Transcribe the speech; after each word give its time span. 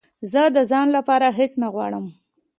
زه 0.31 0.41
د 0.55 0.57
ځان 0.71 0.87
لپاره 0.97 1.27
هېڅ 1.39 1.51
نه 1.61 1.67
غواړم 1.73 2.05